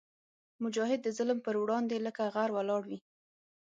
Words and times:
مجاهد 0.63 0.99
د 1.03 1.07
ظلم 1.17 1.37
پر 1.45 1.55
وړاندې 1.63 1.97
لکه 2.05 2.21
غر 2.33 2.49
ولاړ 2.53 2.81
وي. 2.89 2.99